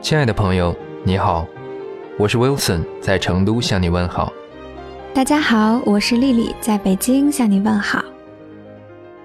[0.00, 0.74] 亲爱的朋友，
[1.04, 1.46] 你好，
[2.16, 4.32] 我是 Wilson，在成都向你问好。
[5.12, 8.02] 大家好，我是丽丽，在北京向你问好。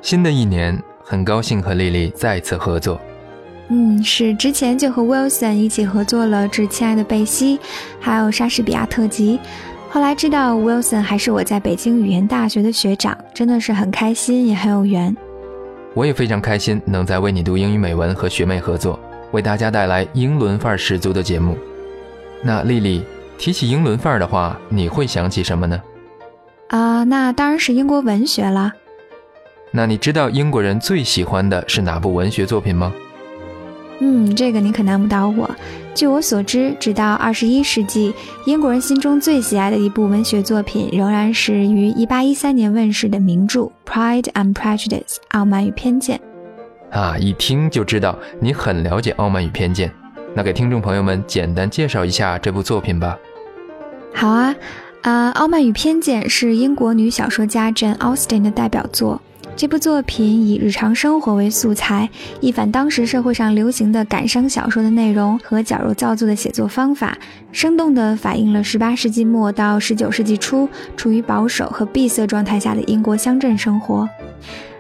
[0.02, 3.00] 新的一年，很高兴和丽丽再次合作。
[3.76, 7.58] 嗯，是之前就和 Wilson 一起合作了《致亲爱的贝西》，
[8.00, 9.40] 还有莎士比亚特辑。
[9.90, 15.16] 后来知道 Wilson 还是我在北京语言大学的学长，真的是很开心，也很有缘。
[15.96, 19.00] 我也非常开心能在为你读英语美文和学妹合作。
[19.32, 21.58] 为大家带来英伦范儿十足的节目。
[22.44, 23.04] 那丽丽
[23.40, 25.82] 提起英伦范儿的话，你会想起什么呢？
[26.68, 28.72] 啊，那当然是英国文学了。
[29.72, 32.94] 那你知道英国人最喜欢的是哪部文学作品吗？
[34.06, 35.50] 嗯，这个你可难不倒我。
[35.96, 38.14] 据我所知，直到二十一世纪，
[38.46, 44.90] 英国人心中最喜爱的一部文学作品，仍然是于一八一三年问世的名著《Pride and Prejudice》
[45.32, 46.20] （傲慢与偏见）。
[46.92, 49.88] 啊，一听就知道你很了解《傲慢与偏见》，
[50.36, 53.18] 那给听众朋友们简单介绍一下这部作品吧。
[54.14, 54.54] 好啊，
[55.04, 59.22] 啊，《傲慢与偏见》是英国女小说家 Jane Austen 的代表作。
[59.56, 62.10] 这部作品以日常生活为素材，
[62.42, 67.18] 一反当时社会上流行的感伤小说的内容和矫揉造作的写作方法，
[67.52, 74.10] 生动地反映了18世纪末到19世纪初处于保守和闭塞状态下的英国乡镇生活。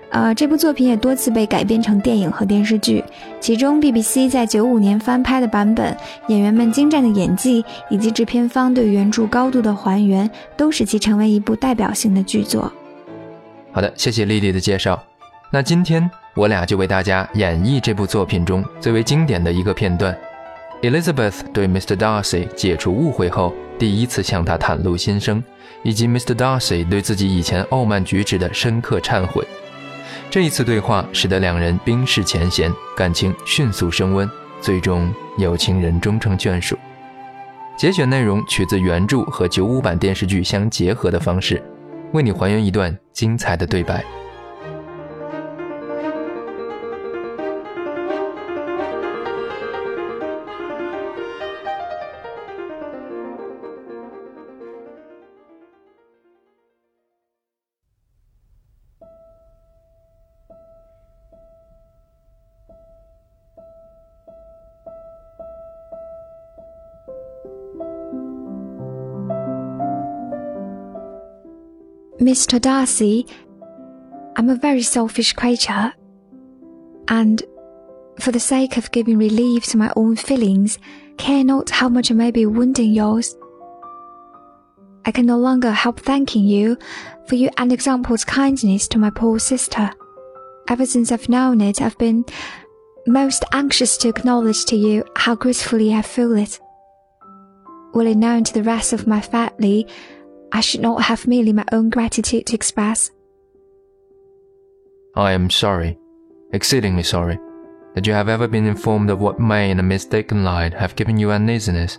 [0.10, 3.04] 呃，这部作品也多次被改编成电影和电视剧，
[3.40, 5.96] 其中 BBC 在九五年翻拍的版本，
[6.28, 12.72] 演员们精湛的演技以及制片方对原著高度的还原，都使其成为一部代表性的剧作。
[13.74, 15.04] 好的，谢谢丽丽的介绍。
[15.50, 20.16] 那今天我俩就为大家演绎这部作品中最为经典的一个片段
[20.84, 21.96] ：Elizabeth 对 Mr.
[21.96, 25.44] Darcy 解除误会后，第一次向他袒露心声，
[25.82, 26.36] 以及 Mr.
[26.36, 29.44] Darcy 对自己以前傲慢举止的深刻忏悔。
[30.30, 34.30] 这一次对话使得两人冰释前嫌，感情迅速升温，
[34.62, 36.78] 最终有情人终成眷属。
[37.76, 41.60] 节选内容取自原著和九五版电视剧相结合的方式，
[42.14, 44.23] 为你还原一段精彩的对白。
[72.20, 72.62] Mr.
[72.62, 73.26] Darcy,
[74.36, 75.94] I'm a very selfish creature,
[77.08, 77.42] and
[78.20, 80.78] for the sake of giving relief to my own feelings,
[81.18, 83.36] care not how much I may be wounding yours.
[85.06, 86.78] I can no longer help thanking you
[87.28, 89.90] for your unexampled kindness to my poor sister.
[90.70, 92.26] Ever since I've known it, I've been
[93.08, 96.60] most anxious to acknowledge to you how gratefully I feel it.
[97.94, 99.88] Will it known to the rest of my family,
[100.54, 103.10] I should not have merely my own gratitude to express.
[105.16, 105.98] I am sorry,
[106.54, 107.40] exceedingly sorry,
[107.96, 111.18] that you have ever been informed of what may in a mistaken light have given
[111.18, 111.98] you uneasiness.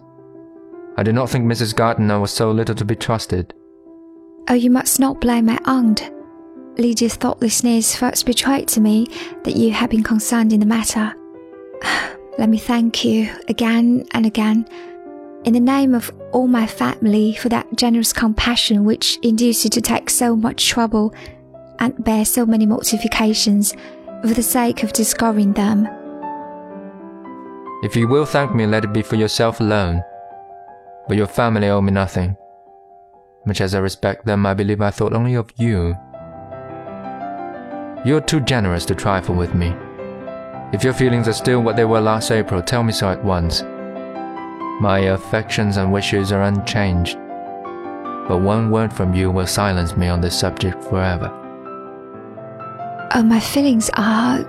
[0.96, 1.74] I did not think Mrs.
[1.74, 3.52] Gardiner was so little to be trusted.
[4.48, 6.08] Oh, you must not blame my aunt.
[6.78, 9.08] Lydia's thoughtlessness first betrayed to me
[9.42, 11.12] that you had been concerned in the matter.
[12.38, 14.68] Let me thank you again and again
[15.44, 19.80] in the name of all my family for that generous compassion which induced you to
[19.80, 21.14] take so much trouble
[21.78, 23.74] and bear so many mortifications
[24.22, 25.86] for the sake of discovering them.
[27.82, 30.02] If you will thank me, let it be for yourself alone.
[31.06, 32.36] But your family owe me nothing.
[33.44, 35.94] Much as I respect them, I believe I thought only of you.
[38.06, 39.74] You're too generous to trifle with me.
[40.72, 43.62] If your feelings are still what they were last April, tell me so at once.
[44.80, 47.16] My affections and wishes are unchanged,
[48.28, 51.30] but one word from you will silence me on this subject forever.
[53.14, 54.44] Oh, my feelings are.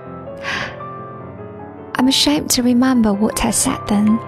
[1.94, 4.18] I'm ashamed to remember what I said then.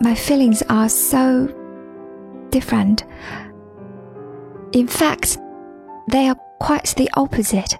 [0.00, 1.46] My feelings are so
[2.50, 3.04] different.
[4.72, 5.38] In fact,
[6.10, 7.78] they are quite the opposite.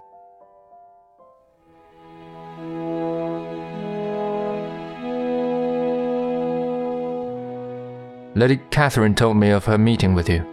[8.37, 10.45] Lady Catherine told me of her meeting with you.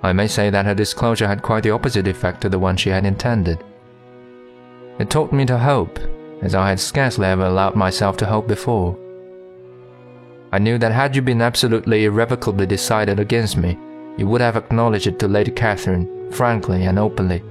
[0.00, 2.88] I may say that her disclosure had quite the opposite effect to the one she
[2.88, 3.64] had intended.
[5.00, 5.98] It taught me to hope,
[6.40, 8.96] as I had scarcely ever allowed myself to hope before.
[10.52, 13.76] I knew that had you been absolutely irrevocably decided against me,
[14.16, 17.42] you would have acknowledged it to Lady Catherine, frankly and openly.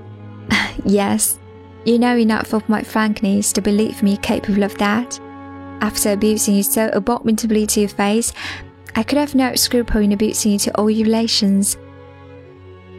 [0.85, 1.37] yes,
[1.83, 5.19] you know enough of my frankness to believe me capable of that.
[5.81, 8.31] After abusing you so abominably to your face,
[8.95, 11.77] I could have no scruple in abusing you to all your relations.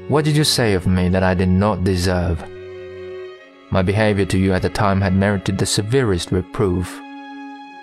[0.09, 2.45] What did you say of me that I did not deserve?
[3.71, 7.01] My behavior to you at the time had merited the severest reproof.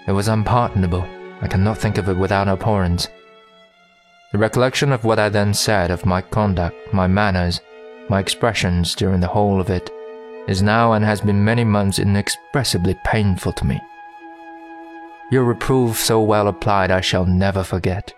[0.08, 1.08] It was unpardonable.
[1.42, 3.08] I cannot think of it without abhorrence.
[4.34, 7.62] The recollection of what I then said of my conduct, my manners,
[8.10, 9.90] my expressions during the whole of it,
[10.48, 13.80] is now and has been many months inexpressibly painful to me.
[15.30, 18.14] Your reproof so well applied I shall never forget,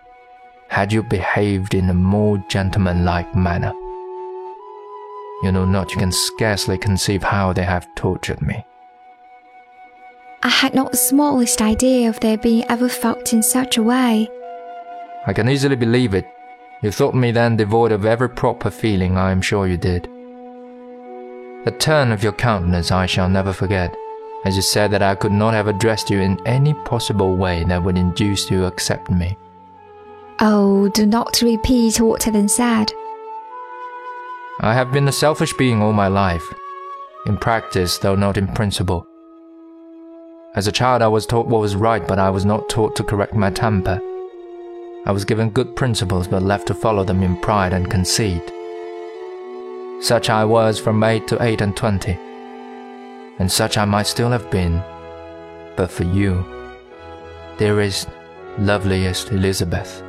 [0.68, 3.72] had you behaved in a more gentlemanlike manner.
[5.42, 8.64] You know not, you can scarcely conceive how they have tortured me.
[10.42, 14.28] I had not the smallest idea of their being ever felt in such a way.
[15.26, 16.26] I can easily believe it.
[16.82, 20.04] You thought me then devoid of every proper feeling, I am sure you did.
[21.64, 23.94] The turn of your countenance I shall never forget,
[24.44, 27.82] as you said that I could not have addressed you in any possible way that
[27.82, 29.36] would induce you to accept me.
[30.40, 32.92] Oh, do not repeat what I then said.
[34.60, 36.44] I have been a selfish being all my life,
[37.26, 39.06] in practice, though not in principle.
[40.54, 43.04] As a child, I was taught what was right, but I was not taught to
[43.04, 44.00] correct my temper.
[45.06, 48.42] I was given good principles, but left to follow them in pride and conceit.
[50.02, 52.18] Such I was from eight to eight and twenty,
[53.40, 54.82] and such I might still have been,
[55.74, 56.44] but for you,
[57.56, 58.06] dearest,
[58.58, 60.02] loveliest Elizabeth.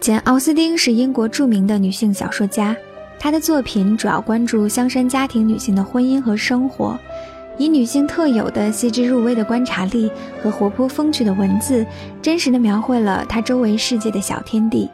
[0.00, 2.76] 简·奥斯汀是英国著名的女性小说家，
[3.18, 6.96] 她的作品主要关注香山家庭女性的婚姻和生活，
[7.58, 10.10] 以女性特有的细致入微的观察力
[10.40, 11.84] 和活泼风趣的文字，
[12.22, 14.88] 真实的描绘了她周围世界的小天地。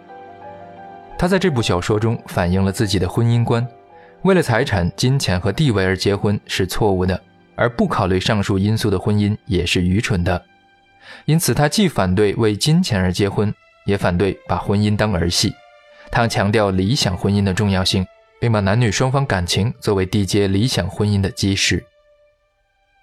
[1.19, 3.67] 她在这部小说中反映了自己的婚姻观：
[4.23, 7.21] 为了财产、金钱和地位而结婚是错误的，
[7.57, 10.43] 而不考虑上述因素的婚姻也是愚蠢的。
[11.27, 13.55] 因此，她既反对为金钱而结婚。
[13.87, 15.53] 也反对把婚姻当儿戏，
[16.11, 18.07] 他强调理想婚姻的重要性，
[18.41, 21.85] 并把男女双方感情作为缔结理想婚姻的基石。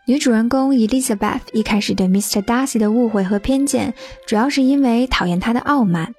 [0.08, 2.42] 女主人公 Elizabeth 一开始对 Mr.
[2.42, 3.94] Darcy 的误会和偏见，
[4.26, 6.14] 主要是因为讨厌他的傲慢，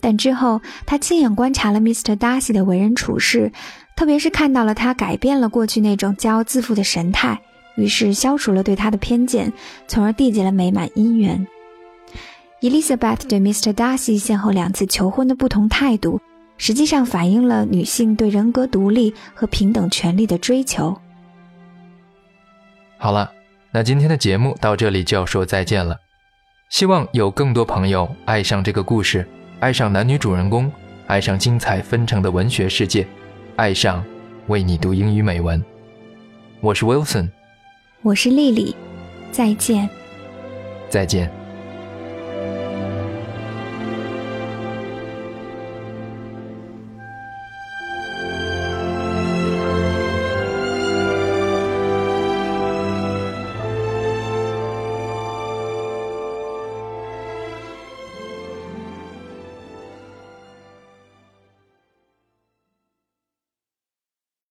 [0.00, 2.16] 但之后她亲眼观察了 Mr.
[2.16, 3.52] Darcy 的为人处事，
[3.96, 7.40] 特别是看到了他改变了过去那种骄傲自负的神态，
[7.76, 9.52] 于是消除了对他的偏见，
[9.88, 11.44] 从而缔结了美满姻缘。
[12.64, 13.74] Elizabeth 对 Mr.
[13.74, 16.18] Darcy 先后两次求婚的不同态度，
[16.56, 20.96] 实际上反映了女性对人格独立和平等权利的追求。
[22.96, 23.30] 好了，
[23.70, 25.94] 那今天的节目到这里就要说再见了。
[26.70, 29.28] 希望有更多朋友爱上这个故事，
[29.60, 30.72] 爱上男女主人公，
[31.06, 33.06] 爱上精彩纷呈的文学世界，
[33.56, 34.02] 爱上
[34.46, 35.62] 为你读英语美文。
[36.62, 37.28] 我是 Wilson，
[38.00, 38.74] 我是丽丽，
[39.30, 39.86] 再见，
[40.88, 41.43] 再见。